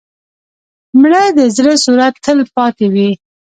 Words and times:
مړه 0.99 1.23
د 1.37 1.39
زړه 1.55 1.73
سوره 1.83 2.07
تل 2.23 2.39
پاتې 2.55 2.85
وي 2.93 3.09